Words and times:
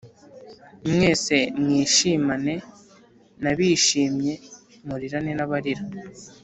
mwese 0.91 1.35
mwishimane 1.63 2.53
nabishimye 3.41 4.33
murirane 4.87 5.31
n’abarira 5.35 5.83